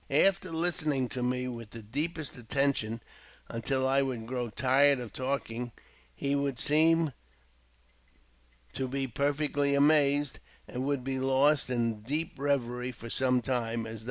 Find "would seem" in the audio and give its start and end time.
6.33-7.13